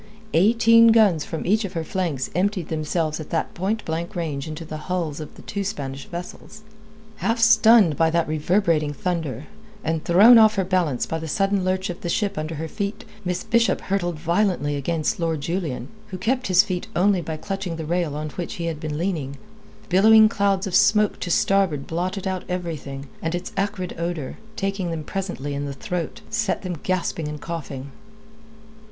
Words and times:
Eighteen 0.33 0.87
guns 0.87 1.25
from 1.25 1.45
each 1.45 1.63
of 1.63 1.73
her 1.73 1.83
flanks 1.83 2.31
emptied 2.33 2.69
themselves 2.69 3.19
at 3.19 3.29
that 3.29 3.53
point 3.53 3.85
blank 3.85 4.15
range 4.15 4.47
into 4.47 4.65
the 4.65 4.77
hulls 4.89 5.19
of 5.19 5.35
the 5.35 5.43
two 5.43 5.63
Spanish 5.63 6.07
vessels. 6.07 6.63
Half 7.17 7.37
stunned 7.39 7.97
by 7.97 8.09
that 8.09 8.27
reverberating 8.27 8.93
thunder, 8.93 9.45
and 9.83 10.03
thrown 10.03 10.39
off 10.39 10.55
her 10.55 10.63
balance 10.65 11.05
by 11.05 11.19
the 11.19 11.27
sudden 11.27 11.63
lurch 11.63 11.91
of 11.91 12.01
the 12.01 12.09
ship 12.09 12.35
under 12.35 12.55
her 12.55 12.67
feet, 12.67 13.05
Miss 13.23 13.43
Bishop 13.43 13.79
hurtled 13.79 14.17
violently 14.17 14.75
against 14.75 15.19
Lord 15.19 15.41
Julian, 15.41 15.87
who 16.07 16.17
kept 16.17 16.47
his 16.47 16.63
feet 16.63 16.87
only 16.95 17.21
by 17.21 17.37
clutching 17.37 17.75
the 17.75 17.85
rail 17.85 18.15
on 18.15 18.31
which 18.31 18.55
he 18.55 18.65
had 18.65 18.79
been 18.79 18.97
leaning. 18.97 19.37
Billowing 19.89 20.27
clouds 20.29 20.65
of 20.65 20.73
smoke 20.73 21.19
to 21.19 21.29
starboard 21.29 21.85
blotted 21.85 22.25
out 22.25 22.43
everything, 22.49 23.07
and 23.21 23.35
its 23.35 23.53
acrid 23.55 23.93
odour, 23.99 24.39
taking 24.55 24.89
them 24.89 25.03
presently 25.03 25.53
in 25.53 25.65
the 25.67 25.73
throat, 25.73 26.21
set 26.31 26.63
them 26.63 26.79
gasping 26.81 27.27
and 27.27 27.39
coughing. 27.39 27.91